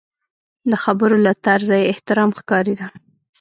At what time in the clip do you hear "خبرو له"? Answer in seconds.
0.83-1.31